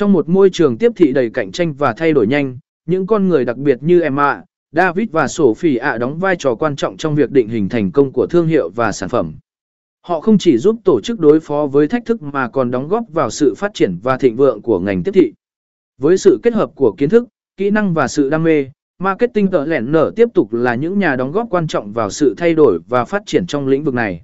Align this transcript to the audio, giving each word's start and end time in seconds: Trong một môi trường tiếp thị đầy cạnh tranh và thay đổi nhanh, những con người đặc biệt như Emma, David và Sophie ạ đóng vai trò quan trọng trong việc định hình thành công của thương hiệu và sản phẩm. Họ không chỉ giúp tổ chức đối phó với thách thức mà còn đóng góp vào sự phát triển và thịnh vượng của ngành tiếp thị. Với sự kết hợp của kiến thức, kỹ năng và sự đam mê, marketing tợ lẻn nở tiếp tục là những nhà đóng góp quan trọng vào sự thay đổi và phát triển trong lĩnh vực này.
Trong 0.00 0.12
một 0.12 0.28
môi 0.28 0.50
trường 0.50 0.78
tiếp 0.78 0.92
thị 0.96 1.12
đầy 1.12 1.30
cạnh 1.30 1.52
tranh 1.52 1.74
và 1.74 1.92
thay 1.92 2.12
đổi 2.12 2.26
nhanh, 2.26 2.58
những 2.86 3.06
con 3.06 3.28
người 3.28 3.44
đặc 3.44 3.56
biệt 3.56 3.78
như 3.80 4.00
Emma, 4.00 4.42
David 4.72 5.10
và 5.10 5.28
Sophie 5.28 5.76
ạ 5.76 5.98
đóng 5.98 6.18
vai 6.18 6.36
trò 6.38 6.54
quan 6.54 6.76
trọng 6.76 6.96
trong 6.96 7.14
việc 7.14 7.30
định 7.30 7.48
hình 7.48 7.68
thành 7.68 7.92
công 7.92 8.12
của 8.12 8.26
thương 8.26 8.46
hiệu 8.46 8.70
và 8.74 8.92
sản 8.92 9.08
phẩm. 9.08 9.34
Họ 10.02 10.20
không 10.20 10.38
chỉ 10.38 10.58
giúp 10.58 10.76
tổ 10.84 11.00
chức 11.00 11.20
đối 11.20 11.40
phó 11.40 11.66
với 11.66 11.88
thách 11.88 12.04
thức 12.04 12.22
mà 12.22 12.48
còn 12.48 12.70
đóng 12.70 12.88
góp 12.88 13.04
vào 13.12 13.30
sự 13.30 13.54
phát 13.54 13.74
triển 13.74 13.98
và 14.02 14.16
thịnh 14.16 14.36
vượng 14.36 14.62
của 14.62 14.80
ngành 14.80 15.02
tiếp 15.02 15.12
thị. 15.14 15.32
Với 15.98 16.18
sự 16.18 16.38
kết 16.42 16.54
hợp 16.54 16.70
của 16.74 16.94
kiến 16.98 17.08
thức, 17.08 17.28
kỹ 17.56 17.70
năng 17.70 17.94
và 17.94 18.08
sự 18.08 18.30
đam 18.30 18.42
mê, 18.42 18.66
marketing 18.98 19.50
tợ 19.50 19.66
lẻn 19.66 19.92
nở 19.92 20.12
tiếp 20.16 20.28
tục 20.34 20.52
là 20.52 20.74
những 20.74 20.98
nhà 20.98 21.16
đóng 21.16 21.32
góp 21.32 21.46
quan 21.50 21.66
trọng 21.66 21.92
vào 21.92 22.10
sự 22.10 22.34
thay 22.36 22.54
đổi 22.54 22.78
và 22.88 23.04
phát 23.04 23.22
triển 23.26 23.46
trong 23.46 23.66
lĩnh 23.66 23.84
vực 23.84 23.94
này. 23.94 24.22